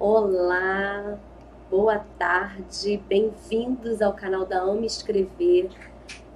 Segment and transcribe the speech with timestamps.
[0.00, 1.18] Olá,
[1.68, 5.70] boa tarde, bem-vindos ao canal da Ame Escrever.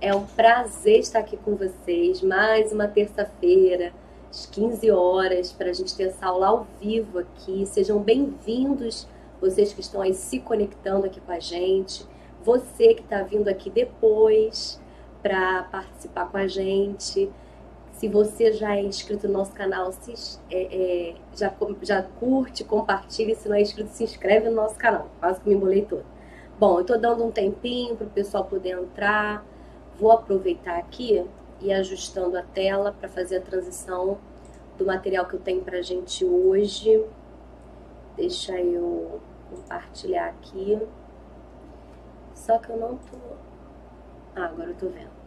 [0.00, 3.92] É um prazer estar aqui com vocês, mais uma terça-feira,
[4.28, 7.64] às 15 horas, para a gente ter essa aula ao vivo aqui.
[7.64, 9.06] Sejam bem-vindos,
[9.40, 12.04] vocês que estão aí se conectando aqui com a gente,
[12.44, 14.82] você que está vindo aqui depois
[15.22, 17.30] para participar com a gente.
[18.02, 23.32] Se você já é inscrito no nosso canal, se, é, é, já, já curte, compartilha.
[23.36, 25.06] Se não é inscrito, se inscreve no nosso canal.
[25.20, 26.04] Quase que me embolei todo.
[26.58, 29.46] Bom, eu tô dando um tempinho para o pessoal poder entrar.
[30.00, 31.24] Vou aproveitar aqui
[31.60, 34.18] e ajustando a tela para fazer a transição
[34.76, 37.04] do material que eu tenho pra gente hoje.
[38.16, 40.76] Deixa eu compartilhar aqui.
[42.34, 43.16] Só que eu não tô.
[44.34, 45.21] Ah, agora eu tô vendo.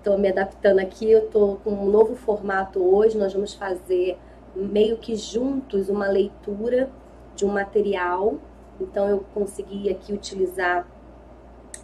[0.00, 3.18] Estou me adaptando aqui, eu estou com um novo formato hoje.
[3.18, 4.16] Nós vamos fazer
[4.56, 6.88] meio que juntos uma leitura
[7.36, 8.36] de um material.
[8.80, 10.88] Então eu consegui aqui utilizar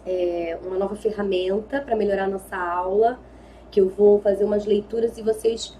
[0.03, 3.19] é, uma nova ferramenta para melhorar a nossa aula,
[3.69, 5.77] que eu vou fazer umas leituras e vocês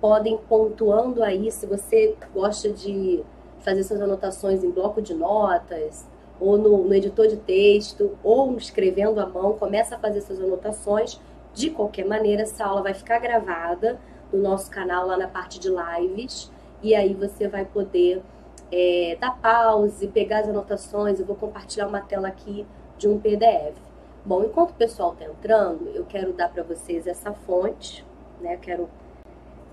[0.00, 3.22] podem pontuando aí se você gosta de
[3.60, 6.06] fazer suas anotações em bloco de notas
[6.40, 11.20] ou no, no editor de texto ou escrevendo à mão, começa a fazer suas anotações
[11.56, 13.98] de qualquer maneira, essa aula vai ficar gravada
[14.30, 18.22] no nosso canal lá na parte de lives e aí você vai poder
[18.70, 21.18] é, dar pause, pegar as anotações.
[21.18, 22.66] Eu vou compartilhar uma tela aqui
[22.98, 23.74] de um PDF.
[24.22, 28.04] Bom, enquanto o pessoal está entrando, eu quero dar para vocês essa fonte,
[28.38, 28.56] né?
[28.56, 28.90] Eu quero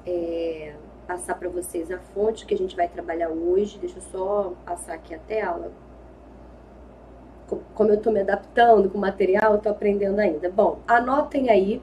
[0.08, 3.78] é, passar para vocês a fonte que a gente vai trabalhar hoje.
[3.78, 5.70] Deixa eu só passar aqui a tela
[7.74, 10.50] como eu estou me adaptando com o material, estou aprendendo ainda.
[10.50, 11.82] Bom, anotem aí,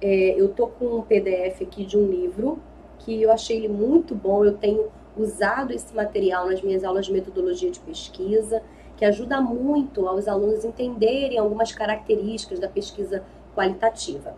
[0.00, 2.58] é, eu estou com um PDF aqui de um livro
[2.98, 4.86] que eu achei ele muito bom, eu tenho
[5.16, 8.62] usado esse material nas minhas aulas de metodologia de pesquisa,
[8.96, 13.24] que ajuda muito aos alunos entenderem algumas características da pesquisa
[13.54, 14.34] qualitativa.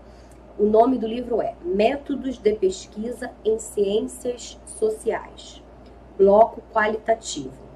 [0.58, 5.62] O nome do livro é Métodos de Pesquisa em Ciências Sociais,
[6.16, 7.71] Bloco Qualitativo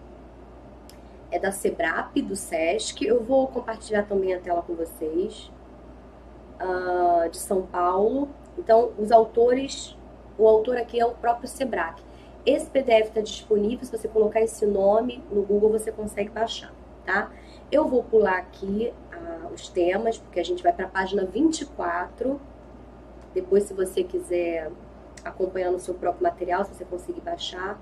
[1.31, 3.04] é da Sebrap, do SESC.
[3.04, 5.50] Eu vou compartilhar também a tela com vocês,
[6.60, 8.28] uh, de São Paulo.
[8.59, 9.97] Então, os autores,
[10.38, 12.03] o autor aqui é o próprio Sebrac.
[12.44, 16.72] Esse PDF está disponível, se você colocar esse nome no Google, você consegue baixar,
[17.04, 17.32] tá?
[17.72, 22.41] Eu vou pular aqui uh, os temas, porque a gente vai para a página 24.
[23.34, 24.70] Depois, se você quiser
[25.25, 27.81] acompanhar no seu próprio material, se você conseguir baixar,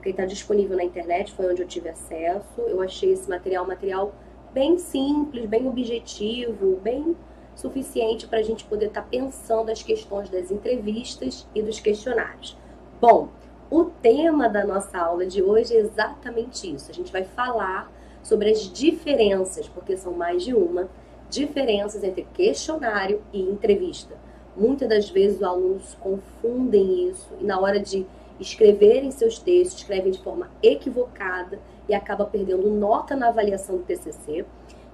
[0.00, 2.58] porque está disponível na internet, foi onde eu tive acesso.
[2.62, 4.14] Eu achei esse material material
[4.50, 7.14] bem simples, bem objetivo, bem
[7.54, 12.56] suficiente para a gente poder estar tá pensando as questões das entrevistas e dos questionários.
[12.98, 13.28] Bom,
[13.70, 16.90] o tema da nossa aula de hoje é exatamente isso.
[16.90, 20.88] A gente vai falar sobre as diferenças, porque são mais de uma,
[21.28, 24.16] diferenças entre questionário e entrevista.
[24.56, 28.06] Muitas das vezes os alunos confundem isso e na hora de
[28.40, 31.58] escreverem seus textos, escrevem de forma equivocada
[31.88, 34.44] e acaba perdendo nota na avaliação do TCC.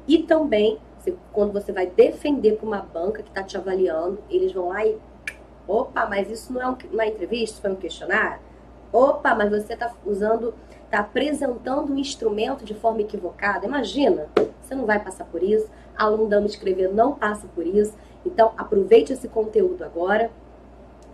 [0.09, 0.79] E também,
[1.33, 4.97] quando você vai defender para uma banca que está te avaliando, eles vão lá e.
[5.69, 8.39] Opa, mas isso não é uma entrevista, isso foi um questionário?
[8.93, 10.55] Opa, mas você está usando,
[10.85, 13.67] está apresentando um instrumento de forma equivocada.
[13.67, 14.29] Imagina,
[14.63, 15.69] você não vai passar por isso.
[15.97, 17.95] Aluno dando escrever não passa por isso.
[18.25, 20.31] Então, aproveite esse conteúdo agora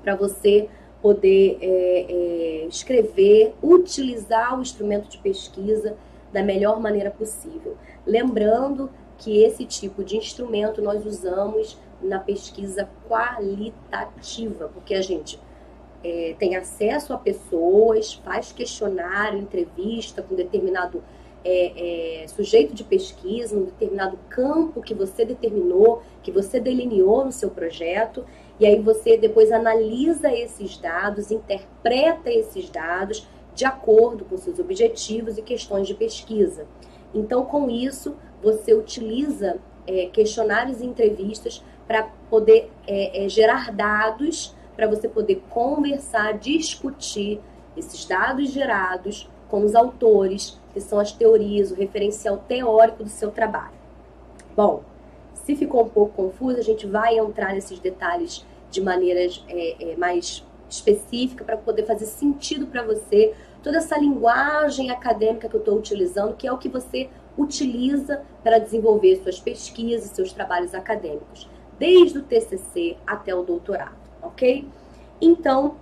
[0.03, 0.69] para você
[1.03, 5.97] poder é, é, escrever, utilizar o instrumento de pesquisa
[6.33, 7.77] da melhor maneira possível.
[8.07, 15.39] Lembrando que esse tipo de instrumento nós usamos na pesquisa qualitativa, porque a gente
[16.03, 21.03] é, tem acesso a pessoas, faz questionário, entrevista com determinado
[21.45, 27.33] é, é, sujeito de pesquisa, num determinado campo que você determinou, que você delineou no
[27.33, 28.25] seu projeto,
[28.63, 35.37] e aí você depois analisa esses dados, interpreta esses dados de acordo com seus objetivos
[35.37, 36.65] e questões de pesquisa.
[37.13, 44.55] Então, com isso, você utiliza é, questionários e entrevistas para poder é, é, gerar dados,
[44.77, 47.41] para você poder conversar, discutir
[47.77, 53.33] esses dados gerados com os autores, que são as teorias, o referencial teórico do seu
[53.33, 53.75] trabalho.
[54.55, 54.85] Bom,
[55.35, 59.97] se ficou um pouco confuso, a gente vai entrar nesses detalhes de maneiras é, é,
[59.97, 65.77] mais específica para poder fazer sentido para você toda essa linguagem acadêmica que eu estou
[65.79, 71.49] utilizando, que é o que você utiliza para desenvolver suas pesquisas, seus trabalhos acadêmicos,
[71.79, 74.67] desde o TCC até o doutorado, ok?
[75.21, 75.77] Então,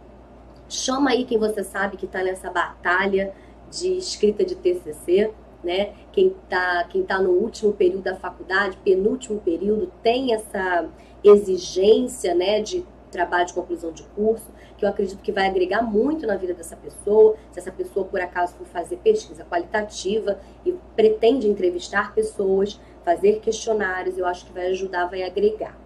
[0.68, 3.32] chama aí quem você sabe que está nessa batalha
[3.70, 5.32] de escrita de TCC,
[5.62, 5.92] né?
[6.12, 10.88] Quem está quem tá no último período da faculdade, penúltimo período, tem essa
[11.22, 14.46] exigência, né, de trabalho de conclusão de curso,
[14.78, 17.36] que eu acredito que vai agregar muito na vida dessa pessoa.
[17.50, 24.16] Se essa pessoa, por acaso, for fazer pesquisa qualitativa e pretende entrevistar pessoas, fazer questionários,
[24.16, 25.76] eu acho que vai ajudar, vai agregar.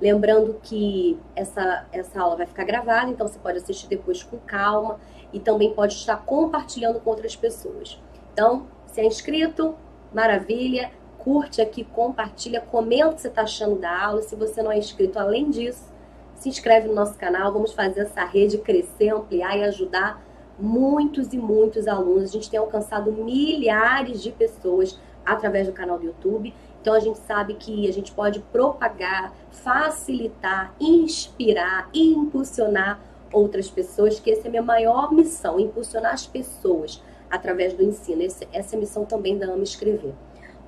[0.00, 4.98] Lembrando que essa, essa aula vai ficar gravada, então você pode assistir depois com calma
[5.32, 8.00] e também pode estar compartilhando com outras pessoas.
[8.32, 9.74] Então, se é inscrito,
[10.12, 10.90] maravilha,
[11.24, 14.20] curte aqui, compartilha, comenta o que você está achando da aula.
[14.20, 15.90] Se você não é inscrito, além disso,
[16.36, 20.22] se inscreve no nosso canal, vamos fazer essa rede crescer, ampliar e ajudar
[20.58, 22.24] muitos e muitos alunos.
[22.24, 26.52] A gente tem alcançado milhares de pessoas através do canal do YouTube.
[26.82, 33.00] Então a gente sabe que a gente pode propagar, facilitar, inspirar e impulsionar
[33.32, 38.22] outras pessoas, que essa é a minha maior missão, impulsionar as pessoas através do ensino.
[38.22, 40.12] Essa é a missão também da Ama Escrever.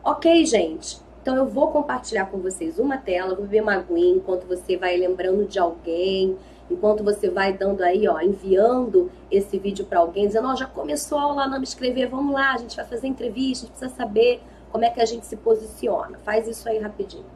[0.06, 1.00] Ok, gente?
[1.20, 4.96] Então eu vou compartilhar com vocês uma tela, vou ver uma aguinha enquanto você vai
[4.96, 6.38] lembrando de alguém,
[6.70, 10.66] enquanto você vai dando aí, ó, enviando esse vídeo para alguém, dizendo, ó, oh, já
[10.66, 13.76] começou a aula não me escrever, vamos lá, a gente vai fazer entrevista, a gente
[13.76, 16.16] precisa saber como é que a gente se posiciona.
[16.18, 17.26] Faz isso aí rapidinho.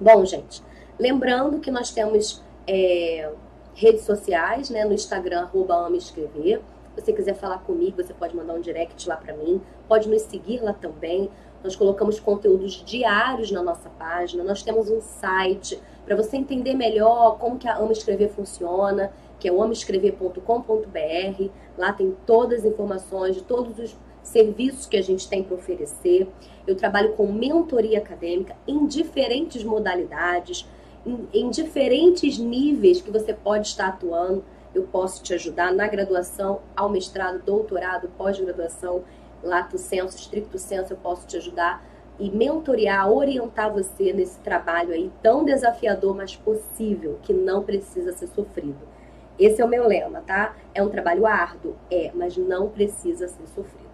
[0.00, 0.64] Bom, gente,
[0.98, 3.30] lembrando que nós temos é,
[3.72, 6.60] redes sociais, né, no Instagram, arroba ama escrever,
[6.94, 10.62] você quiser falar comigo, você pode mandar um direct lá para mim, pode nos seguir
[10.62, 11.30] lá também.
[11.62, 17.38] Nós colocamos conteúdos diários na nossa página, nós temos um site para você entender melhor
[17.38, 21.48] como que a Ama Escrever funciona, que é o amaescrever.com.br.
[21.76, 26.28] Lá tem todas as informações de todos os serviços que a gente tem para oferecer.
[26.66, 30.66] Eu trabalho com mentoria acadêmica em diferentes modalidades,
[31.06, 34.44] em, em diferentes níveis que você pode estar atuando
[34.74, 39.04] eu posso te ajudar na graduação, ao mestrado, doutorado, pós-graduação,
[39.42, 41.84] lato senso, estricto senso, eu posso te ajudar
[42.18, 48.28] e mentorear, orientar você nesse trabalho aí tão desafiador, mas possível, que não precisa ser
[48.28, 48.94] sofrido.
[49.38, 50.54] Esse é o meu lema, tá?
[50.72, 51.74] É um trabalho árduo?
[51.90, 53.84] É, mas não precisa ser sofrido.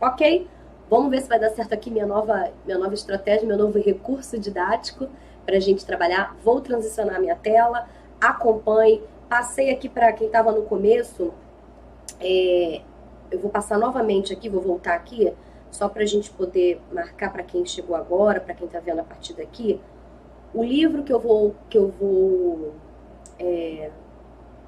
[0.00, 0.48] Ok?
[0.88, 4.38] Vamos ver se vai dar certo aqui minha nova, minha nova estratégia, meu novo recurso
[4.38, 5.06] didático
[5.44, 6.34] para a gente trabalhar.
[6.42, 7.86] Vou transicionar minha tela,
[8.18, 11.34] acompanhe, Passei aqui para quem estava no começo,
[12.18, 12.80] é,
[13.30, 15.30] eu vou passar novamente aqui, vou voltar aqui,
[15.70, 19.04] só para a gente poder marcar para quem chegou agora, para quem está vendo a
[19.04, 19.78] partir daqui.
[20.54, 22.72] O livro que eu vou, que eu vou
[23.38, 23.90] é,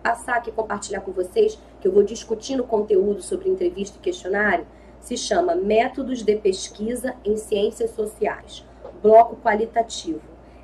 [0.03, 4.67] passar aqui, compartilhar com vocês, que eu vou discutindo conteúdo sobre entrevista e questionário,
[5.01, 8.63] se chama Métodos de Pesquisa em Ciências Sociais,
[9.03, 10.21] Bloco Qualitativo.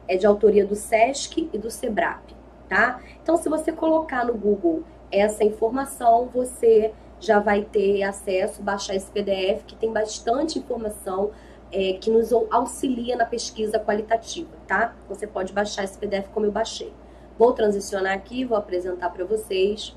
[0.07, 2.36] É de autoria do SESC e do SEBRAP
[2.69, 3.01] tá?
[3.23, 9.11] Então, se você colocar no Google essa informação, você já vai ter acesso, baixar esse
[9.11, 11.31] PDF que tem bastante informação
[11.73, 14.95] é, que nos auxilia na pesquisa qualitativa, tá?
[15.09, 16.93] Você pode baixar esse PDF como eu baixei.
[17.39, 19.97] Vou transicionar aqui, vou apresentar para vocês,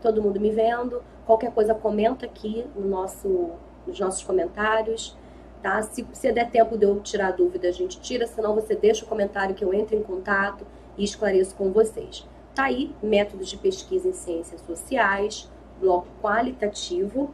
[0.00, 1.02] todo mundo me vendo.
[1.26, 3.50] Qualquer coisa comenta aqui no nosso,
[3.86, 5.16] nos nossos comentários,
[5.62, 5.82] tá?
[5.82, 9.08] Se, se der tempo de eu tirar dúvida, a gente tira, senão você deixa o
[9.08, 10.64] comentário que eu entro em contato
[11.00, 12.28] e esclareço com vocês.
[12.54, 15.50] Tá aí, métodos de pesquisa em ciências sociais,
[15.80, 17.32] bloco qualitativo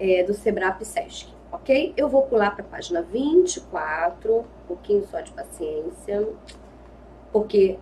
[0.00, 1.92] é, do Sebrap Sesc, ok?
[1.96, 6.26] Eu vou pular para a página 24, um pouquinho só de paciência,
[7.30, 7.78] porque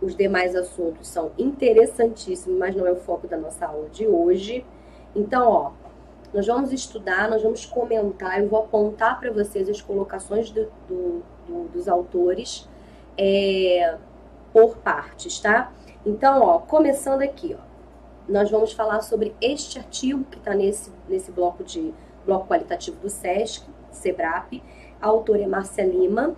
[0.00, 4.64] os demais assuntos são interessantíssimos, mas não é o foco da nossa aula de hoje.
[5.14, 5.72] Então, ó,
[6.32, 11.22] nós vamos estudar, nós vamos comentar, eu vou apontar para vocês as colocações do, do,
[11.48, 12.70] do, dos autores
[13.16, 13.96] é,
[14.52, 15.72] por partes, tá?
[16.04, 17.62] Então, ó, começando aqui, ó,
[18.28, 21.92] nós vamos falar sobre este artigo que está nesse, nesse bloco de
[22.24, 24.62] bloco qualitativo do SESC, SEBRAP.
[25.00, 26.34] A autora é Márcia Lima.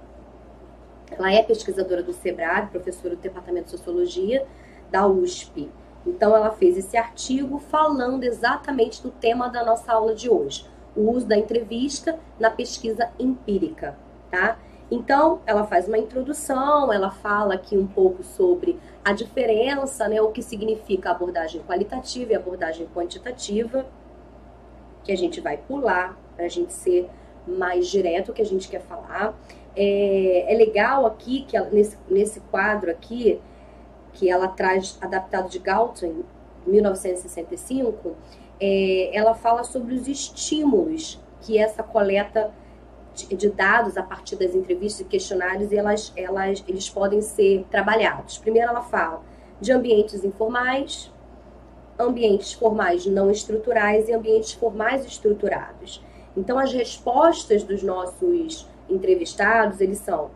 [1.11, 4.47] Ela é pesquisadora do SEBRAP, professora do Departamento de Sociologia
[4.90, 5.71] da USP.
[6.07, 11.11] Então, ela fez esse artigo falando exatamente do tema da nossa aula de hoje, o
[11.11, 13.97] uso da entrevista na pesquisa empírica,
[14.31, 14.59] tá?
[14.91, 20.31] Então, ela faz uma introdução, ela fala aqui um pouco sobre a diferença, né, o
[20.31, 23.87] que significa abordagem qualitativa e abordagem quantitativa,
[25.03, 27.09] que a gente vai pular para a gente ser
[27.47, 29.35] mais direto o que a gente quer falar.
[29.76, 33.41] É, é legal aqui que ela, nesse, nesse quadro aqui,
[34.12, 36.23] que ela traz adaptado de Galton,
[36.67, 38.14] 1965,
[38.61, 42.53] é, ela fala sobre os estímulos que essa coleta
[43.14, 48.38] de, dados a partir das entrevistas e questionários e elas, elas, eles podem ser trabalhados.
[48.38, 49.23] Primeiro ela fala
[49.61, 51.12] de ambientes informais,
[51.99, 56.02] ambientes formais não estruturais e ambientes formais estruturados.
[56.37, 60.30] Então as respostas dos nossos entrevistados, eles são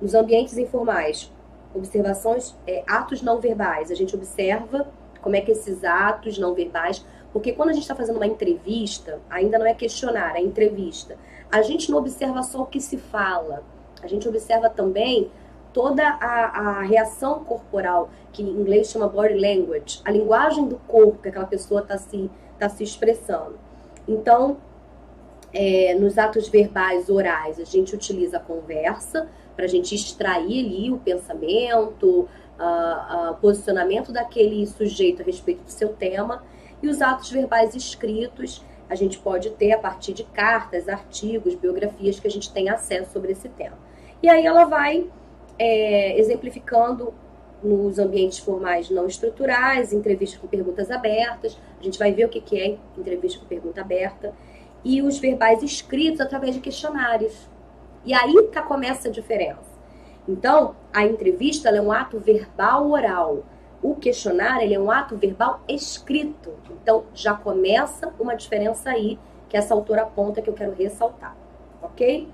[0.00, 1.32] nos ambientes informais,
[1.74, 3.90] observações, é, atos não verbais.
[3.90, 4.88] A gente observa
[5.22, 9.20] como é que esses atos não verbais, porque quando a gente está fazendo uma entrevista,
[9.28, 11.16] ainda não é questionar, é entrevista.
[11.50, 13.62] A gente não observa só o que se fala,
[14.02, 15.30] a gente observa também
[15.72, 21.22] toda a, a reação corporal, que em inglês chama body language, a linguagem do corpo
[21.22, 23.58] que aquela pessoa está se, tá se expressando.
[24.08, 24.56] Então,
[25.52, 30.92] é, nos atos verbais orais, a gente utiliza a conversa para a gente extrair ali
[30.92, 36.42] o pensamento, o posicionamento daquele sujeito a respeito do seu tema.
[36.82, 42.20] E os atos verbais escritos a gente pode ter a partir de cartas, artigos, biografias
[42.20, 43.76] que a gente tem acesso sobre esse tema.
[44.22, 45.06] E aí ela vai
[45.58, 47.12] é, exemplificando
[47.62, 51.58] nos ambientes formais não estruturais, entrevistas com perguntas abertas.
[51.80, 54.32] A gente vai ver o que é entrevista com pergunta aberta
[54.84, 57.48] e os verbais escritos através de questionários.
[58.04, 59.76] E aí que começa a diferença.
[60.28, 63.44] Então, a entrevista é um ato verbal oral.
[63.86, 66.52] O questionário ele é um ato verbal escrito.
[66.72, 69.16] Então, já começa uma diferença aí
[69.48, 71.36] que essa autora aponta que eu quero ressaltar,
[71.80, 72.28] ok?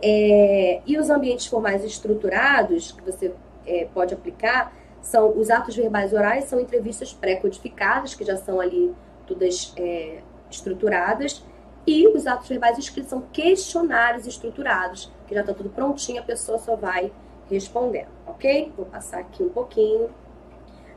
[0.00, 3.34] É, e os ambientes formais estruturados que você
[3.66, 8.94] é, pode aplicar são os atos verbais orais, são entrevistas pré-codificadas, que já são ali
[9.26, 11.44] todas é, estruturadas,
[11.84, 16.58] e os atos verbais escritos são questionários estruturados, que já está tudo prontinho, a pessoa
[16.58, 17.10] só vai
[17.50, 18.72] respondendo, ok?
[18.76, 20.08] Vou passar aqui um pouquinho.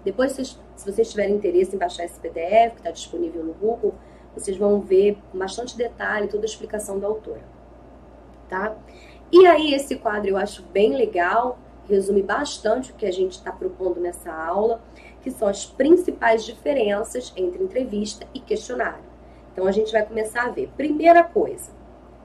[0.06, 3.96] Depois, se vocês tiverem interesse em baixar esse PDF, que está disponível no Google,
[4.36, 7.44] vocês vão ver com bastante detalhe toda a explicação da autora,
[8.48, 8.78] tá?
[9.32, 11.58] E aí, esse quadro eu acho bem legal,
[11.90, 14.82] resume bastante o que a gente está propondo nessa aula,
[15.22, 19.04] que são as principais diferenças entre entrevista e questionário.
[19.52, 20.70] Então a gente vai começar a ver.
[20.78, 21.72] Primeira coisa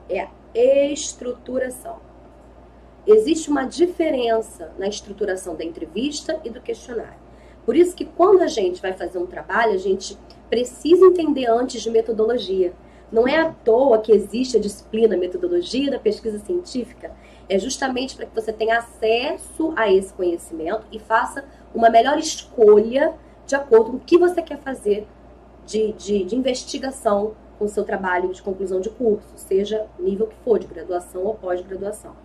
[0.07, 1.99] é a estruturação.
[3.07, 7.20] Existe uma diferença na estruturação da entrevista e do questionário.
[7.65, 10.17] Por isso que quando a gente vai fazer um trabalho, a gente
[10.49, 12.73] precisa entender antes de metodologia.
[13.11, 17.11] Não é à toa que existe a disciplina metodologia da pesquisa científica,
[17.49, 21.43] é justamente para que você tenha acesso a esse conhecimento e faça
[21.75, 23.13] uma melhor escolha
[23.45, 25.05] de acordo com o que você quer fazer
[25.65, 30.35] de, de, de investigação com o seu trabalho de conclusão de curso, seja nível que
[30.43, 32.15] for, de graduação ou pós-graduação.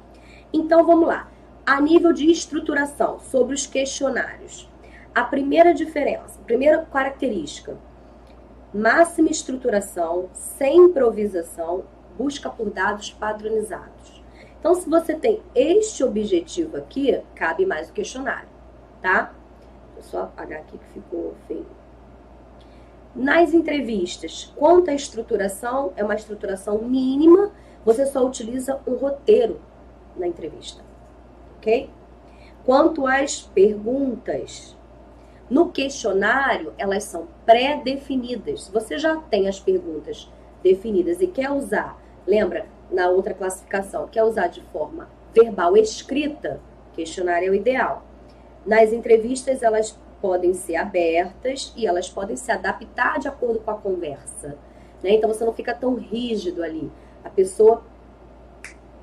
[0.53, 1.29] Então vamos lá.
[1.65, 4.69] A nível de estruturação, sobre os questionários.
[5.17, 7.75] A primeira diferença, a primeira característica,
[8.75, 11.85] máxima estruturação, sem improvisação,
[12.19, 14.23] busca por dados padronizados.
[14.61, 18.51] Então, se você tem este objetivo aqui, cabe mais o questionário,
[19.01, 19.33] tá?
[19.95, 21.65] Vou só apagar aqui que ficou feio.
[23.15, 27.53] Nas entrevistas, quanto à estruturação, é uma estruturação mínima,
[27.87, 29.63] você só utiliza um roteiro
[30.15, 30.83] na entrevista,
[31.57, 31.89] ok?
[32.67, 34.76] Quanto às perguntas,
[35.49, 38.69] no questionário, elas são pré-definidas.
[38.69, 40.31] Você já tem as perguntas
[40.63, 46.61] definidas e quer usar, lembra, na outra classificação, quer usar de forma verbal escrita,
[46.95, 48.03] questionário é o ideal.
[48.65, 53.77] Nas entrevistas, elas podem ser abertas e elas podem se adaptar de acordo com a
[53.77, 54.57] conversa.
[55.03, 55.11] Né?
[55.11, 56.91] Então você não fica tão rígido ali.
[57.23, 57.83] A pessoa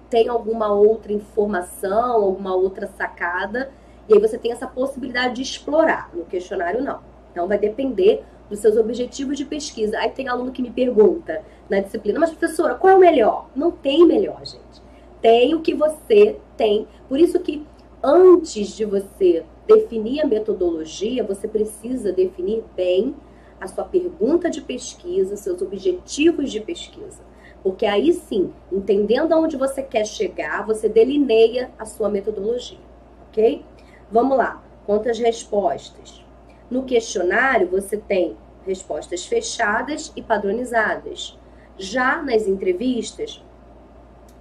[0.09, 3.71] tem alguma outra informação, alguma outra sacada,
[4.07, 6.09] e aí você tem essa possibilidade de explorar.
[6.13, 6.99] No questionário, não.
[7.31, 9.97] Então vai depender dos seus objetivos de pesquisa.
[9.97, 13.47] Aí tem aluno que me pergunta na disciplina, mas professora, qual é o melhor?
[13.55, 14.81] Não tem melhor, gente.
[15.21, 16.87] Tem o que você tem.
[17.07, 17.65] Por isso que
[18.03, 23.15] antes de você definir a metodologia, você precisa definir bem
[23.59, 27.23] a sua pergunta de pesquisa, seus objetivos de pesquisa.
[27.63, 32.77] Porque aí sim, entendendo aonde você quer chegar, você delineia a sua metodologia,
[33.29, 33.63] ok?
[34.13, 36.23] Vamos lá, quantas respostas?
[36.69, 41.35] No questionário, você tem respostas fechadas e padronizadas.
[41.79, 43.43] Já nas entrevistas,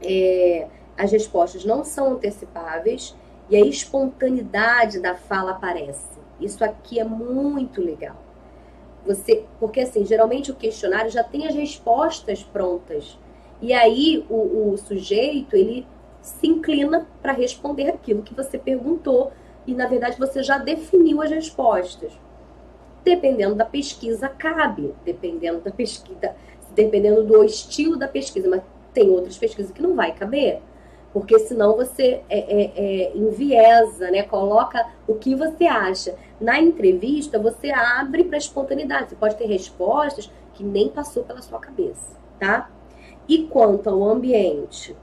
[0.03, 3.17] é, as respostas não são antecipáveis
[3.49, 6.21] e a espontaneidade da fala aparece.
[6.39, 8.17] Isso aqui é muito legal.
[9.07, 13.19] Você, porque assim, geralmente o questionário já tem as respostas prontas.
[13.59, 15.87] E aí o, o sujeito, ele
[16.21, 19.33] se inclina para responder aquilo que você perguntou
[19.67, 22.13] e na verdade você já definiu as respostas.
[23.05, 26.35] Dependendo da pesquisa cabe, dependendo da pesquisa,
[26.75, 28.63] dependendo do estilo da pesquisa, mas
[28.95, 30.61] Tem outras pesquisas que não vai caber,
[31.15, 34.23] porque senão você é, é, é, enviesa, né?
[34.23, 36.15] Coloca o que você acha.
[36.39, 39.09] Na entrevista, você abre para espontaneidade.
[39.09, 42.71] Você pode ter respostas que nem passou pela sua cabeça, tá?
[43.27, 44.95] E quanto ao ambiente,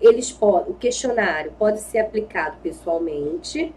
[0.00, 3.74] eles podem, o questionário pode ser aplicado pessoalmente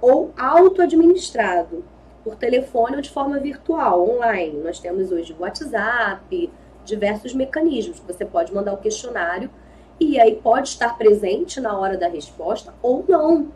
[0.00, 1.84] ou auto-administrado
[2.22, 4.60] por telefone ou de forma virtual, online.
[4.60, 6.50] Nós temos hoje WhatsApp,
[6.84, 8.00] diversos mecanismos.
[8.00, 9.50] Você pode mandar o questionário
[9.98, 13.48] e aí pode estar presente na hora da resposta ou não.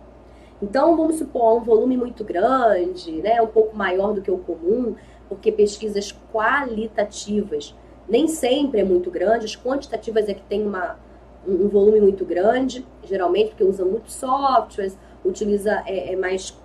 [0.60, 4.96] Então, vamos supor, um volume muito grande, né, um pouco maior do que o comum,
[5.28, 7.74] porque pesquisas qualitativas
[8.08, 10.98] nem sempre é muito grande, as quantitativas é que tem uma,
[11.48, 16.56] um volume muito grande, geralmente porque usa muitos softwares, utiliza é, é mais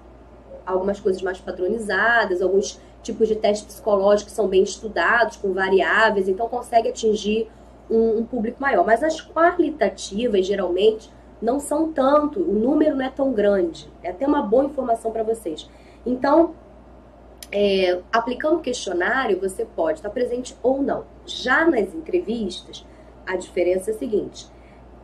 [0.66, 6.48] algumas coisas mais padronizadas, alguns tipos de testes psicológicos são bem estudados, com variáveis, então
[6.48, 7.50] consegue atingir
[7.90, 8.86] um, um público maior.
[8.86, 11.12] Mas as qualitativas, geralmente,
[11.42, 13.90] não são tanto, o número não é tão grande.
[14.02, 15.70] É até uma boa informação para vocês.
[16.06, 16.56] Então,
[17.52, 21.06] é, aplicando questionário, você pode estar presente ou não.
[21.26, 22.86] Já nas entrevistas,
[23.26, 24.48] a diferença é a seguinte: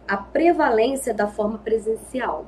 [0.09, 2.47] a prevalência da forma presencial.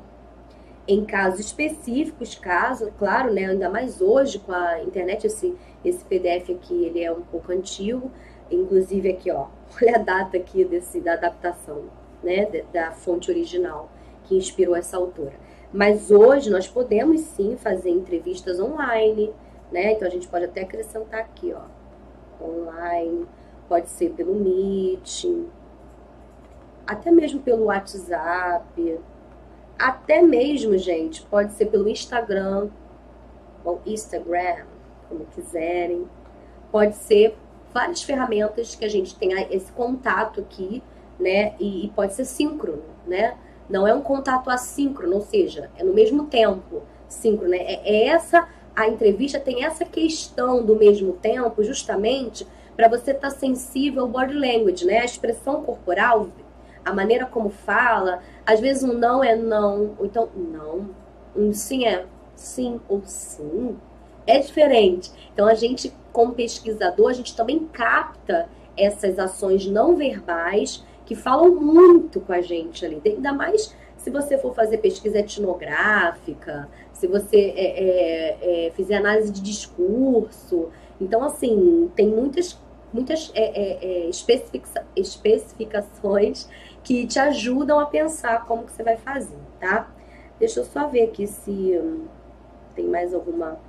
[0.87, 6.49] Em casos específicos, caso, claro, né, ainda mais hoje com a internet, esse, esse PDF
[6.49, 8.11] aqui ele é um pouco antigo,
[8.49, 9.45] inclusive aqui, ó,
[9.79, 11.83] olha a data aqui desse, da adaptação,
[12.23, 13.91] né, da fonte original
[14.23, 15.35] que inspirou essa autora.
[15.71, 19.31] Mas hoje nós podemos sim fazer entrevistas online,
[19.71, 19.93] né?
[19.93, 23.25] Então a gente pode até acrescentar aqui, ó, online,
[23.69, 25.25] pode ser pelo Meet,
[26.91, 28.99] até mesmo pelo WhatsApp,
[29.79, 32.67] até mesmo, gente, pode ser pelo Instagram,
[33.63, 34.65] ou Instagram,
[35.07, 36.05] como quiserem.
[36.69, 37.37] Pode ser
[37.73, 40.83] várias ferramentas que a gente tenha esse contato aqui,
[41.17, 41.53] né?
[41.59, 43.37] E, e pode ser síncrono, né?
[43.69, 47.51] Não é um contato assíncrono, ou seja, é no mesmo tempo, síncrono.
[47.51, 47.59] Né?
[47.59, 53.29] É, é essa a entrevista tem essa questão do mesmo tempo, justamente para você estar
[53.29, 54.99] tá sensível ao body language, né?
[54.99, 56.27] A expressão corporal,
[56.83, 58.21] a maneira como fala.
[58.45, 60.89] Às vezes um não é não, ou então não.
[61.35, 63.77] Um sim é sim ou sim.
[64.25, 65.11] É diferente.
[65.33, 71.53] Então a gente, como pesquisador, a gente também capta essas ações não verbais que falam
[71.55, 73.01] muito com a gente ali.
[73.05, 79.31] Ainda mais se você for fazer pesquisa etnográfica, se você é, é, é, fizer análise
[79.31, 80.69] de discurso.
[80.99, 82.57] Então, assim, tem muitas,
[82.91, 86.47] muitas é, é, é, especifica especificações
[86.83, 89.89] que te ajudam a pensar como que você vai fazer, tá?
[90.39, 92.07] Deixa eu só ver aqui se hum,
[92.75, 93.59] tem mais alguma...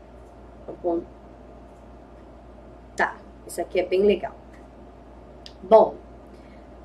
[2.96, 4.34] Tá, isso aqui é bem legal.
[5.62, 5.96] Bom,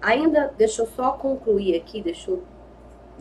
[0.02, 2.44] ainda, deixa eu só concluir aqui, deixa eu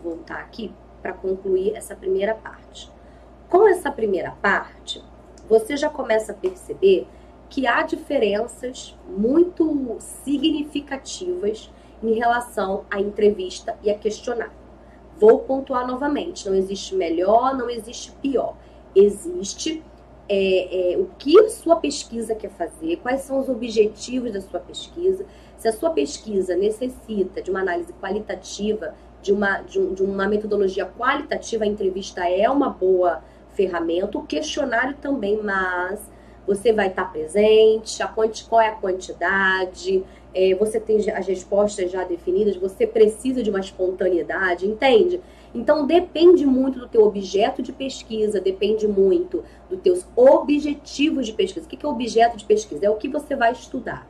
[0.03, 2.90] voltar aqui para concluir essa primeira parte.
[3.49, 5.03] Com essa primeira parte,
[5.49, 7.07] você já começa a perceber
[7.49, 11.71] que há diferenças muito significativas
[12.02, 14.52] em relação à entrevista e a questionário.
[15.18, 18.54] Vou pontuar novamente: não existe melhor, não existe pior.
[18.94, 19.82] Existe
[20.28, 25.24] é, é, o que sua pesquisa quer fazer, quais são os objetivos da sua pesquisa.
[25.56, 30.28] Se a sua pesquisa necessita de uma análise qualitativa, de uma, de, um, de uma
[30.28, 33.22] metodologia qualitativa, a entrevista é uma boa
[33.54, 36.00] ferramenta, o questionário também, mas
[36.46, 40.04] você vai estar presente, a quanti, qual é a quantidade,
[40.35, 45.20] é, você tem as respostas já definidas, você precisa de uma espontaneidade, entende?
[45.54, 51.66] Então depende muito do teu objeto de pesquisa, depende muito dos teus objetivos de pesquisa.
[51.66, 52.85] O que é objeto de pesquisa?
[52.87, 54.06] É o que você vai estudar.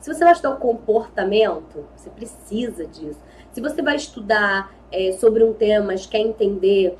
[0.00, 3.20] Se você vai estudar o comportamento, você precisa disso.
[3.52, 6.96] Se você vai estudar é, sobre um tema, mas quer entender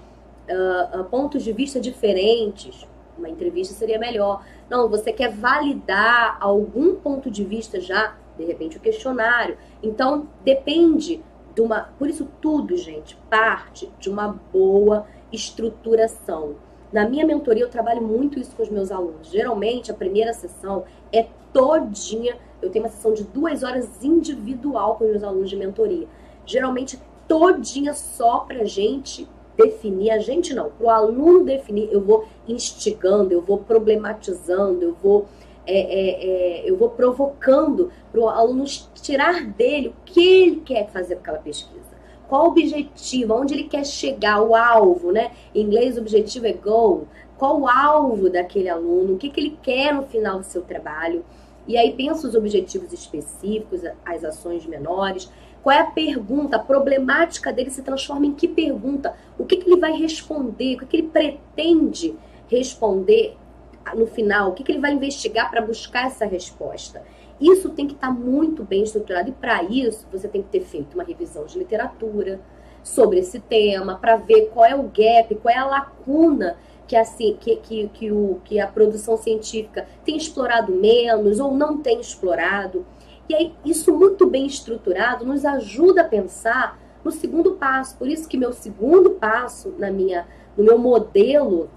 [0.49, 2.87] uh, pontos de vista diferentes,
[3.21, 4.45] uma entrevista seria melhor.
[4.69, 9.57] Não, você quer validar algum ponto de vista já, de repente o questionário.
[9.83, 11.23] Então, depende
[11.55, 11.91] de uma.
[11.99, 16.57] Por isso, tudo, gente, parte de uma boa estruturação.
[16.93, 19.29] Na minha mentoria, eu trabalho muito isso com os meus alunos.
[19.29, 22.37] Geralmente, a primeira sessão é todinha.
[22.61, 26.09] Eu tenho uma sessão de duas horas individual com os meus alunos de mentoria.
[26.45, 29.29] Geralmente, todinha só pra gente
[29.63, 34.97] definir, a gente não, para o aluno definir, eu vou instigando, eu vou problematizando, eu
[35.03, 35.27] vou,
[35.67, 40.89] é, é, é, eu vou provocando para o aluno tirar dele o que ele quer
[40.89, 41.91] fazer com aquela pesquisa.
[42.29, 45.33] Qual o objetivo, aonde ele quer chegar, o alvo, né?
[45.53, 47.09] Em inglês, o objetivo é goal.
[47.37, 51.25] Qual o alvo daquele aluno, o que, que ele quer no final do seu trabalho.
[51.67, 55.29] E aí pensa os objetivos específicos, as ações menores.
[55.63, 56.57] Qual é a pergunta?
[56.57, 59.15] A problemática dele se transforma em que pergunta?
[59.39, 60.75] O que, que ele vai responder?
[60.75, 62.15] O que, que ele pretende
[62.49, 63.37] responder
[63.95, 64.51] no final?
[64.51, 67.03] O que, que ele vai investigar para buscar essa resposta?
[67.41, 69.31] Isso tem que estar tá muito bem estruturado.
[69.31, 72.41] E para isso, você tem que ter feito uma revisão de literatura
[72.83, 77.37] sobre esse tema, para ver qual é o gap, qual é a lacuna que, assim,
[77.39, 82.85] que, que, que, o, que a produção científica tem explorado menos ou não tem explorado.
[83.31, 87.97] E aí, isso muito bem estruturado nos ajuda a pensar no segundo passo.
[87.97, 90.27] Por isso que meu segundo passo na minha,
[90.59, 91.71] no meu modelo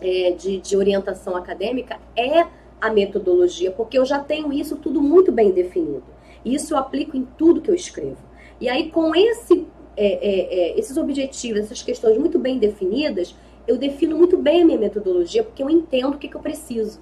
[0.00, 2.46] é, de, de orientação acadêmica é
[2.80, 6.04] a metodologia, porque eu já tenho isso tudo muito bem definido.
[6.44, 8.22] Isso eu aplico em tudo que eu escrevo.
[8.60, 13.34] E aí, com esse, é, é, é esses objetivos, essas questões muito bem definidas,
[13.66, 17.00] eu defino muito bem a minha metodologia, porque eu entendo o que, que eu preciso.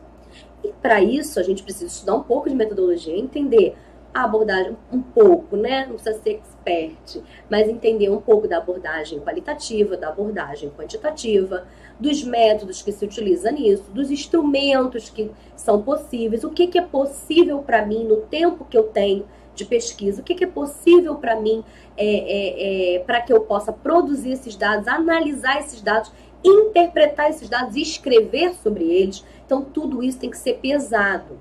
[0.65, 3.77] E para isso, a gente precisa estudar um pouco de metodologia, entender
[4.15, 5.87] a abordagem um pouco, né?
[5.87, 11.67] Não precisa ser expert, mas entender um pouco da abordagem qualitativa, da abordagem quantitativa,
[11.99, 16.83] dos métodos que se utiliza nisso, dos instrumentos que são possíveis, o que, que é
[16.83, 21.17] possível para mim no tempo que eu tenho de pesquisa, o que, que é possível
[21.17, 21.65] para mim
[21.97, 26.13] é, é, é, para que eu possa produzir esses dados, analisar esses dados
[26.45, 29.25] interpretar esses dados e escrever sobre eles.
[29.47, 31.39] Então, tudo isso tem que ser pesado.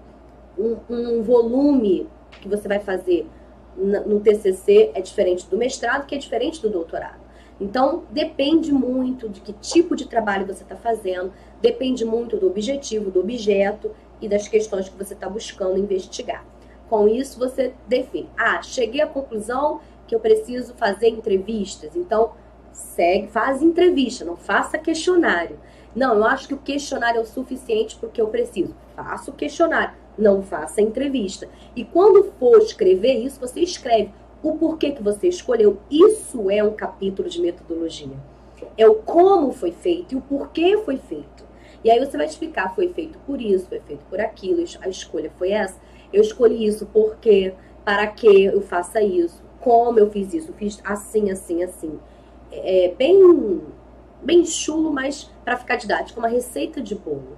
[0.57, 2.07] Um, um volume
[2.41, 3.27] que você vai fazer
[3.75, 7.21] no TCC é diferente do mestrado, que é diferente do doutorado.
[7.59, 13.11] Então, depende muito de que tipo de trabalho você está fazendo, depende muito do objetivo,
[13.11, 16.45] do objeto e das questões que você está buscando investigar.
[16.89, 18.29] Com isso, você define.
[18.37, 21.95] Ah, cheguei à conclusão que eu preciso fazer entrevistas.
[21.95, 22.31] Então,
[22.73, 25.59] segue, faz entrevista, não faça questionário.
[25.95, 28.75] Não, eu acho que o questionário é o suficiente porque eu preciso.
[28.95, 31.47] Faça o questionário, não faça entrevista.
[31.75, 35.77] E quando for escrever isso, você escreve o porquê que você escolheu.
[35.89, 38.17] Isso é um capítulo de metodologia.
[38.77, 41.43] É o como foi feito e o porquê foi feito.
[41.83, 45.31] E aí você vai explicar, foi feito por isso, foi feito por aquilo, a escolha
[45.37, 45.79] foi essa.
[46.11, 51.29] Eu escolhi isso porque, para que eu faça isso, como eu fiz isso, fiz assim,
[51.29, 51.99] assim, assim
[52.53, 53.61] é, bem,
[54.21, 57.37] bem chulo, mas para ficar didático, uma receita de bolo.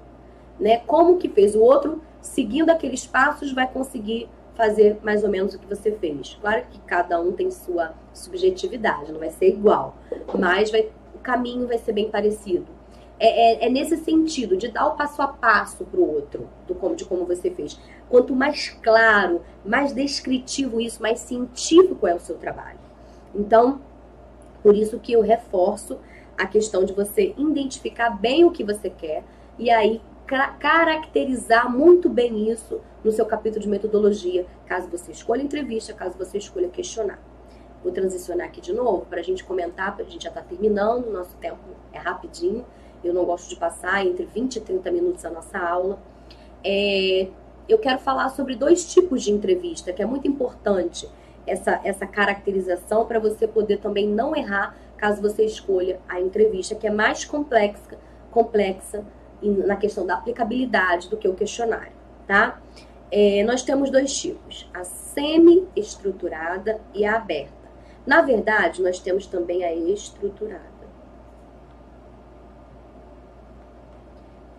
[0.60, 0.78] Né?
[0.86, 5.60] Como que fez o outro, seguindo aqueles passos, vai conseguir fazer mais ou menos o
[5.60, 6.38] que você fez.
[6.42, 9.96] Claro que cada um tem sua subjetividade, não vai ser igual,
[10.38, 12.66] mas vai, o caminho vai ser bem parecido.
[13.18, 16.76] É, é, é nesse sentido, de dar o passo a passo para o outro, do
[16.76, 17.80] como, de como você fez.
[18.10, 22.80] Quanto mais claro, mais descritivo isso, mais científico é o seu trabalho.
[23.34, 23.80] Então,
[24.66, 26.00] por isso que eu reforço
[26.36, 29.24] a questão de você identificar bem o que você quer
[29.60, 30.02] e aí
[30.60, 36.40] caracterizar muito bem isso no seu capítulo de metodologia, caso você escolha entrevista, caso você
[36.40, 37.20] escolha questionar.
[37.84, 41.38] Vou transicionar aqui de novo para a gente comentar, a gente já está terminando, nosso
[41.38, 41.60] tempo
[41.94, 42.66] é rapidinho,
[43.04, 46.00] eu não gosto de passar entre 20 e 30 minutos a nossa aula.
[46.64, 47.28] É,
[47.70, 51.08] eu quero falar sobre dois tipos de entrevista, que é muito importante
[51.48, 56.88] essa, essa caracterização para você poder também não errar caso você escolha a entrevista, que
[56.88, 57.98] é mais complexa,
[58.32, 59.04] complexa
[59.42, 61.92] na questão da aplicabilidade do que o questionário,
[62.26, 62.60] tá?
[63.12, 67.54] É, nós temos dois tipos, a semi-estruturada e a aberta.
[68.06, 70.76] Na verdade, nós temos também a estruturada.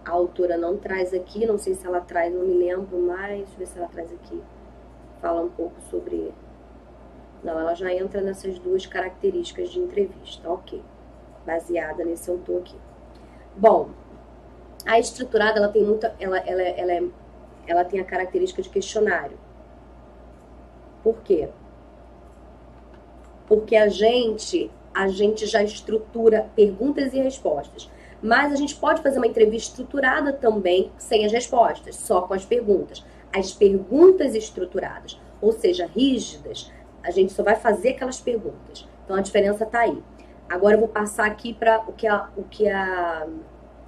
[0.05, 3.55] A autora não traz aqui, não sei se ela traz, não me lembro mais, deixa
[3.55, 4.41] eu ver se ela traz aqui.
[5.21, 6.33] Fala um pouco sobre
[7.43, 10.83] não, ela já entra nessas duas características de entrevista, ok.
[11.45, 12.77] Baseada nesse autor aqui.
[13.57, 13.91] Bom,
[14.85, 17.03] a estruturada ela tem muita, ela, ela, ela, é,
[17.67, 19.39] ela tem a característica de questionário.
[21.03, 21.49] Por quê?
[23.47, 27.91] Porque a gente, a gente já estrutura perguntas e respostas.
[28.23, 32.45] Mas a gente pode fazer uma entrevista estruturada também sem as respostas, só com as
[32.45, 33.05] perguntas.
[33.33, 36.73] As perguntas estruturadas, ou seja, rígidas,
[37.07, 38.87] a gente só vai fazer aquelas perguntas.
[39.05, 40.03] Então a diferença está aí.
[40.49, 43.27] Agora eu vou passar aqui para o que a, o que a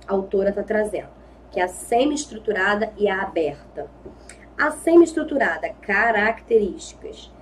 [0.07, 1.09] autora está trazendo,
[1.51, 3.91] que é a semi-estruturada e a aberta.
[4.57, 7.33] A semi-estruturada, características.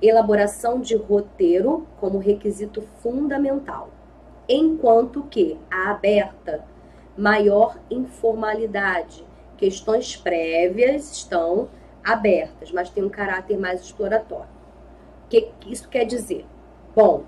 [0.00, 3.90] Elaboração de roteiro como requisito fundamental.
[4.48, 6.64] Enquanto que a aberta,
[7.16, 9.26] maior informalidade.
[9.56, 11.68] Questões prévias estão
[12.04, 14.57] abertas, mas tem um caráter mais exploratório.
[15.28, 16.46] O que isso quer dizer?
[16.96, 17.24] Bom,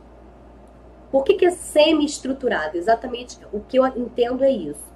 [1.10, 2.78] por que, que é semi-estruturado?
[2.78, 4.88] Exatamente o que eu entendo é isso.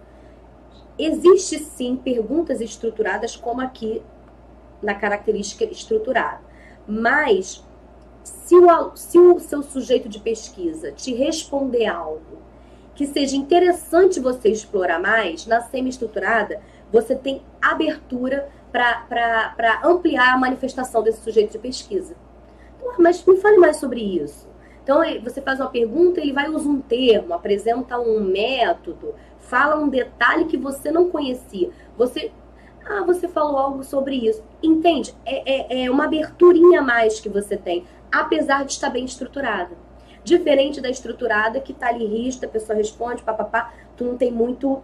[0.99, 4.03] Existe sim perguntas estruturadas como aqui
[4.81, 6.41] na característica estruturada.
[6.87, 7.63] Mas,
[8.23, 12.43] se o, se o seu sujeito de pesquisa te responder algo
[12.95, 21.03] que seja interessante você explorar mais, na semi-estruturada, você tem abertura para ampliar a manifestação
[21.03, 22.17] desse sujeito de pesquisa.
[22.99, 24.49] Mas me fale mais sobre isso.
[24.83, 29.89] Então, você faz uma pergunta, ele vai usar um termo, apresenta um método, fala um
[29.89, 31.71] detalhe que você não conhecia.
[31.97, 32.31] Você,
[32.85, 34.43] ah, você falou algo sobre isso.
[34.63, 35.15] Entende?
[35.25, 39.75] É, é, é uma aberturinha a mais que você tem, apesar de estar bem estruturada.
[40.23, 44.83] Diferente da estruturada que está ali rígida, a pessoa responde, papapá, tu não tem muito,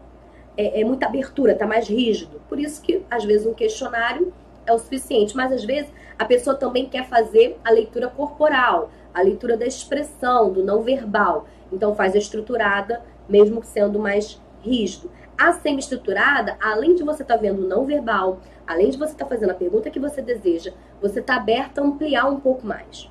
[0.57, 2.41] é, é muita abertura, tá mais rígido.
[2.49, 4.33] Por isso que, às vezes, um questionário
[4.67, 9.23] é o suficiente, mas às vezes a pessoa também quer fazer a leitura corporal a
[9.23, 11.47] leitura da expressão, do não verbal.
[11.73, 15.11] Então faz a estruturada, mesmo sendo mais rígido.
[15.37, 19.25] A semi-estruturada, além de você estar tá vendo o não verbal, além de você estar
[19.25, 23.11] tá fazendo a pergunta que você deseja, você está aberta a ampliar um pouco mais.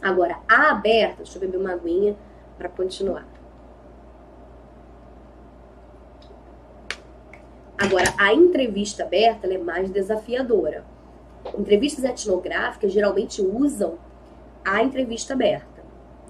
[0.00, 2.16] Agora, a aberta, deixa eu beber uma aguinha
[2.58, 3.33] para continuar.
[7.76, 10.84] Agora, a entrevista aberta é mais desafiadora.
[11.58, 13.98] Entrevistas etnográficas geralmente usam
[14.64, 15.82] a entrevista aberta.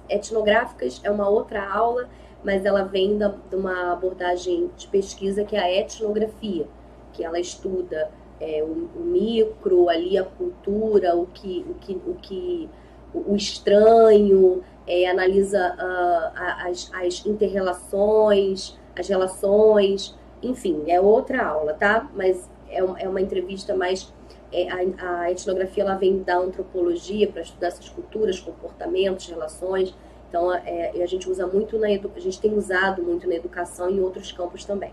[0.09, 2.09] Etnográficas é uma outra aula,
[2.43, 6.67] mas ela vem da, de uma abordagem de pesquisa que é a etnografia,
[7.13, 12.15] que ela estuda é, o, o, micro, ali a cultura, o que, o que, o,
[12.15, 12.69] que,
[13.15, 20.15] o estranho, é, analisa uh, as, as interrelações, as relações,
[20.47, 22.09] enfim, é outra aula, tá?
[22.15, 24.13] Mas é, é uma entrevista mais
[24.53, 29.95] é, a, a, etnografia ela vem da antropologia para estudar essas culturas, comportamentos, relações.
[30.29, 33.95] Então é, a gente usa muito na a gente tem usado muito na educação e
[33.95, 34.93] em outros campos também.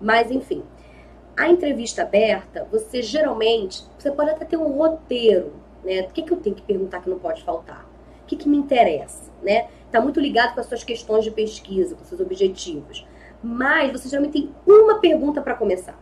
[0.00, 0.62] Mas enfim,
[1.36, 5.52] a entrevista aberta, você geralmente você pode até ter um roteiro,
[5.84, 6.02] né?
[6.02, 7.88] O que, que eu tenho que perguntar que não pode faltar?
[8.22, 9.68] O que, que me interessa, né?
[9.86, 13.06] Está muito ligado com as suas questões de pesquisa, com seus objetivos.
[13.42, 15.98] Mas você geralmente tem uma pergunta para começar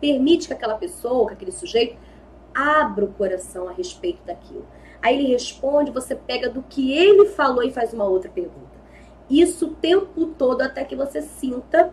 [0.00, 1.96] permite que aquela pessoa, que aquele sujeito,
[2.54, 4.66] abra o coração a respeito daquilo.
[5.00, 8.80] Aí ele responde, você pega do que ele falou e faz uma outra pergunta.
[9.28, 11.92] Isso o tempo todo até que você sinta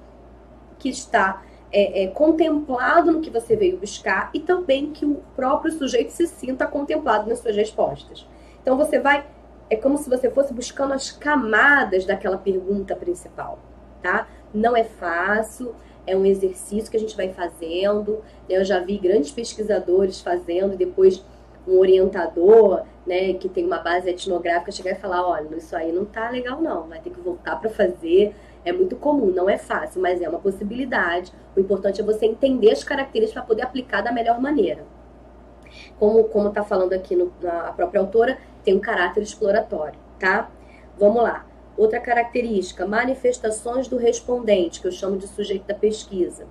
[0.80, 5.72] que está é, é, contemplado no que você veio buscar e também que o próprio
[5.72, 8.28] sujeito se sinta contemplado nas suas respostas.
[8.62, 9.26] Então você vai,
[9.70, 13.60] é como se você fosse buscando as camadas daquela pergunta principal,
[14.02, 14.28] tá?
[14.54, 18.24] Não é fácil, é um exercício que a gente vai fazendo.
[18.50, 18.58] Né?
[18.58, 21.24] Eu já vi grandes pesquisadores fazendo e depois
[21.68, 26.06] um orientador, né, que tem uma base etnográfica chegar e falar, olha, isso aí não
[26.06, 28.34] tá legal não, vai ter que voltar para fazer.
[28.64, 31.32] É muito comum, não é fácil, mas é uma possibilidade.
[31.56, 34.84] O importante é você entender as características para poder aplicar da melhor maneira.
[36.00, 40.50] Como como tá falando aqui no, na própria autora, tem um caráter exploratório, tá?
[40.98, 41.47] Vamos lá.
[41.78, 46.48] Outra característica, manifestações do respondente, que eu chamo de sujeito da pesquisa.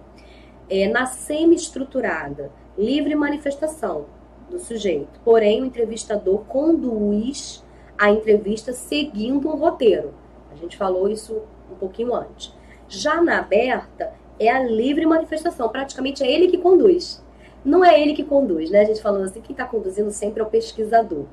[0.70, 4.06] É, na semi-estruturada, livre manifestação
[4.48, 5.20] do sujeito.
[5.24, 7.64] Porém, o entrevistador conduz
[7.98, 10.14] a entrevista seguindo um roteiro.
[10.52, 12.54] A gente falou isso um pouquinho antes.
[12.88, 15.68] Já na aberta, é a livre manifestação.
[15.68, 17.24] Praticamente é ele que conduz.
[17.64, 18.82] Não é ele que conduz, né?
[18.82, 21.24] A gente falando assim, quem está conduzindo sempre é o pesquisador.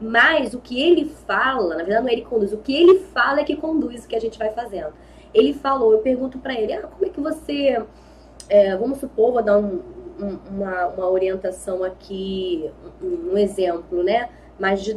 [0.00, 3.00] Mas o que ele fala, na verdade não é ele que conduz, o que ele
[3.12, 4.92] fala é que conduz o que a gente vai fazendo.
[5.34, 7.82] Ele falou, eu pergunto para ele, ah, como é que você,
[8.48, 9.80] é, vamos supor, vou dar um,
[10.18, 12.70] um, uma, uma orientação aqui,
[13.02, 14.28] um, um exemplo, né?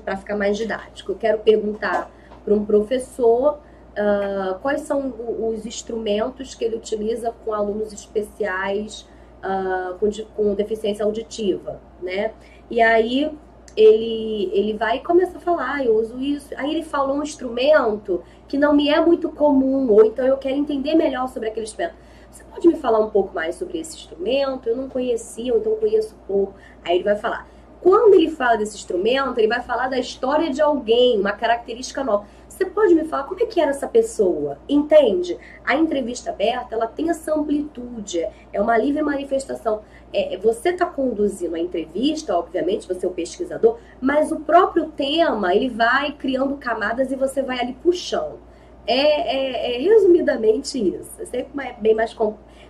[0.03, 1.13] Para ficar mais didático.
[1.13, 2.11] Eu quero perguntar
[2.43, 3.59] para um professor
[3.93, 9.07] uh, quais são os instrumentos que ele utiliza com alunos especiais
[9.43, 12.33] uh, com, com deficiência auditiva, né?
[12.69, 13.31] E aí
[13.75, 16.49] ele, ele vai e começa a falar, ah, eu uso isso.
[16.57, 20.55] Aí ele falou um instrumento que não me é muito comum, ou então eu quero
[20.55, 21.95] entender melhor sobre aquele instrumento.
[22.29, 24.67] Você pode me falar um pouco mais sobre esse instrumento?
[24.67, 26.53] Eu não conhecia, ou então conheço pouco.
[26.83, 27.47] Aí ele vai falar.
[27.79, 32.25] Quando ele fala desse instrumento, ele vai falar da história de alguém, uma característica nova.
[32.47, 34.57] Você pode me falar como é que era essa pessoa?
[34.69, 35.37] Entende?
[35.65, 39.81] A entrevista aberta, ela tem essa amplitude, é uma livre manifestação.
[40.13, 45.55] É, você está conduzindo a entrevista, obviamente, você é o pesquisador, mas o próprio tema,
[45.55, 48.37] ele vai criando camadas e você vai ali puxando.
[48.85, 51.11] É, é, é resumidamente isso.
[51.33, 52.15] É bem mais,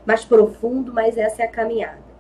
[0.05, 2.13] mais profundo, mas essa é a caminhada.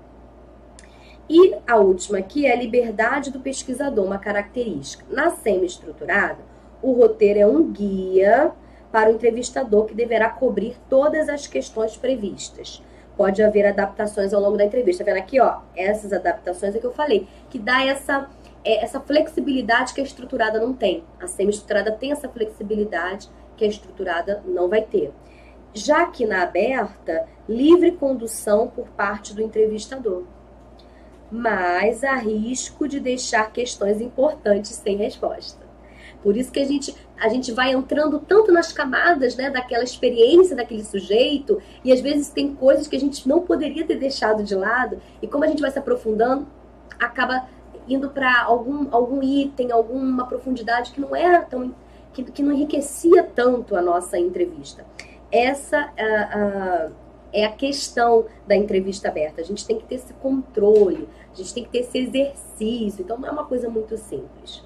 [1.29, 5.05] E a última aqui é a liberdade do pesquisador, uma característica.
[5.09, 6.39] Na semi-estruturada,
[6.81, 8.51] o roteiro é um guia
[8.91, 12.83] para o entrevistador que deverá cobrir todas as questões previstas.
[13.15, 15.03] Pode haver adaptações ao longo da entrevista.
[15.03, 15.59] Tá vendo aqui, ó?
[15.75, 18.29] Essas adaptações é que eu falei, que dá essa,
[18.63, 21.03] é, essa flexibilidade que a estruturada não tem.
[21.19, 25.11] A semi-estruturada tem essa flexibilidade que a estruturada não vai ter.
[25.73, 30.23] Já que na aberta, livre condução por parte do entrevistador.
[31.31, 35.63] Mas há risco de deixar questões importantes sem resposta.
[36.21, 40.57] Por isso que a gente, a gente vai entrando tanto nas camadas né, daquela experiência
[40.57, 44.53] daquele sujeito, e às vezes tem coisas que a gente não poderia ter deixado de
[44.53, 46.45] lado, e como a gente vai se aprofundando,
[46.99, 47.47] acaba
[47.87, 51.73] indo para algum, algum item, alguma profundidade que não era tão.
[52.11, 54.85] que, que não enriquecia tanto a nossa entrevista.
[55.31, 56.93] Essa uh, uh,
[57.31, 59.39] é a questão da entrevista aberta.
[59.39, 63.17] A gente tem que ter esse controle, a gente tem que ter esse exercício, então
[63.17, 64.61] não é uma coisa muito simples.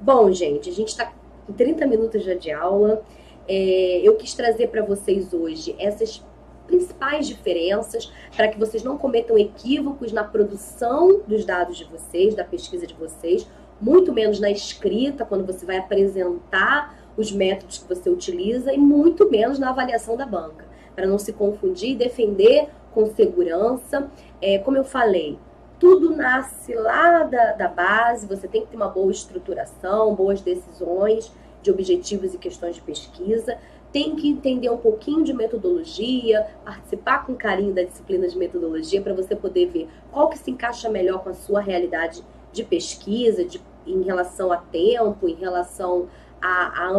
[0.00, 1.12] Bom, gente, a gente está
[1.46, 3.02] com 30 minutos já de aula.
[3.46, 6.22] É, eu quis trazer para vocês hoje essas
[6.66, 12.44] principais diferenças para que vocês não cometam equívocos na produção dos dados de vocês, da
[12.44, 13.46] pesquisa de vocês,
[13.80, 19.30] muito menos na escrita, quando você vai apresentar os métodos que você utiliza, e muito
[19.30, 24.10] menos na avaliação da banca, para não se confundir e defender com segurança.
[24.40, 25.38] É, como eu falei,
[25.78, 31.32] tudo nasce lá da, da base, você tem que ter uma boa estruturação, boas decisões
[31.62, 33.58] de objetivos e questões de pesquisa,
[33.92, 39.14] tem que entender um pouquinho de metodologia, participar com carinho da disciplina de metodologia para
[39.14, 43.60] você poder ver qual que se encaixa melhor com a sua realidade de pesquisa, de,
[43.86, 46.08] em relação a tempo, em relação
[46.42, 46.98] à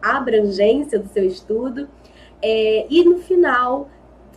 [0.00, 1.88] abrangência do seu estudo.
[2.40, 3.88] É, e no final,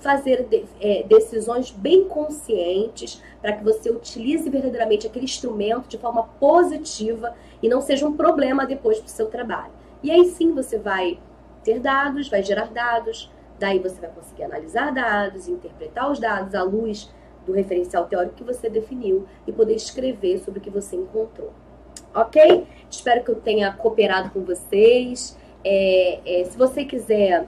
[0.02, 6.24] fazer de, é, decisões bem conscientes para que você utilize verdadeiramente aquele instrumento de forma
[6.40, 9.72] positiva e não seja um problema depois para o seu trabalho.
[10.04, 11.20] E aí sim você vai
[11.64, 16.64] ter dados, vai gerar dados, daí você vai conseguir analisar dados, interpretar os dados à
[16.64, 17.10] luz
[17.46, 21.52] do referencial teórico que você definiu e poder escrever sobre o que você encontrou.
[22.14, 22.68] Ok?
[22.90, 25.38] Espero que eu tenha cooperado com vocês.
[25.64, 27.48] É, é, se você quiser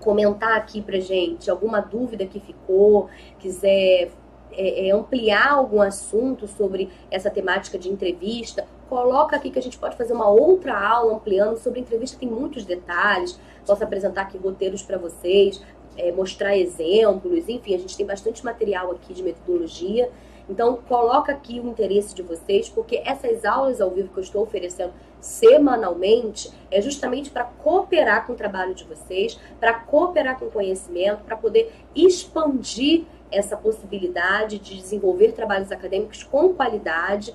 [0.00, 3.08] comentar aqui pra gente alguma dúvida que ficou,
[3.38, 4.10] quiser
[4.52, 9.78] é, é, ampliar algum assunto sobre essa temática de entrevista, coloca aqui que a gente
[9.78, 14.82] pode fazer uma outra aula ampliando sobre entrevista, tem muitos detalhes, posso apresentar aqui roteiros
[14.82, 15.60] para vocês,
[15.96, 20.10] é, mostrar exemplos, enfim, a gente tem bastante material aqui de metodologia.
[20.48, 24.42] Então, coloca aqui o interesse de vocês, porque essas aulas ao vivo que eu estou
[24.42, 24.92] oferecendo
[25.24, 31.24] semanalmente é justamente para cooperar com o trabalho de vocês, para cooperar com o conhecimento,
[31.24, 37.34] para poder expandir essa possibilidade de desenvolver trabalhos acadêmicos com qualidade,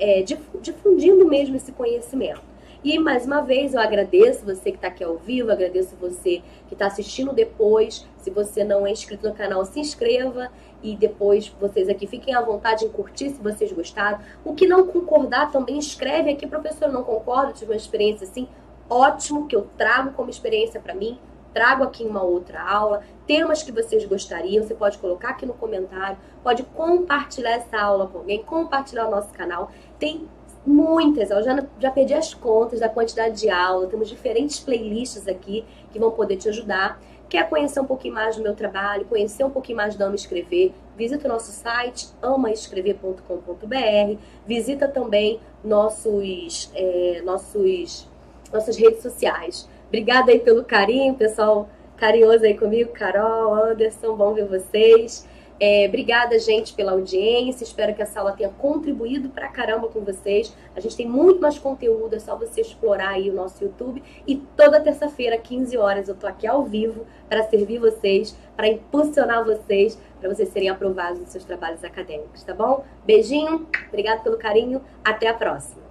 [0.00, 2.40] é, difundindo mesmo esse conhecimento.
[2.82, 6.74] E mais uma vez eu agradeço você que está aqui ao vivo, agradeço você que
[6.74, 8.06] está assistindo depois.
[8.18, 10.48] Se você não é inscrito no canal, se inscreva
[10.80, 14.20] e depois vocês aqui fiquem à vontade em curtir se vocês gostaram.
[14.44, 18.48] O que não concordar também escreve aqui, professor, não concordo, tive uma experiência assim,
[18.88, 21.18] ótimo, que eu trago como experiência para mim,
[21.52, 26.16] trago aqui uma outra aula, temas que vocês gostariam, você pode colocar aqui no comentário,
[26.44, 29.72] pode compartilhar essa aula com alguém, compartilhar o nosso canal.
[29.98, 30.28] Tem
[30.68, 35.64] muitas, eu já, já perdi as contas da quantidade de aula, temos diferentes playlists aqui
[35.90, 37.00] que vão poder te ajudar.
[37.28, 40.72] Quer conhecer um pouquinho mais do meu trabalho, conhecer um pouquinho mais da Ama Escrever,
[40.96, 48.08] visita o nosso site amaescrever.com.br, visita também nossos, é, nossos,
[48.52, 49.68] nossas redes sociais.
[49.88, 55.26] Obrigada aí pelo carinho, pessoal carinhoso aí comigo, Carol, Anderson, bom ver vocês.
[55.60, 57.64] É, obrigada, gente, pela audiência.
[57.64, 60.54] Espero que essa aula tenha contribuído pra caramba com vocês.
[60.76, 64.02] A gente tem muito mais conteúdo, é só você explorar aí o nosso YouTube.
[64.26, 69.44] E toda terça-feira, 15 horas, eu tô aqui ao vivo para servir vocês, para impulsionar
[69.44, 72.84] vocês, para vocês serem aprovados nos seus trabalhos acadêmicos, tá bom?
[73.04, 75.87] Beijinho, obrigado pelo carinho, até a próxima.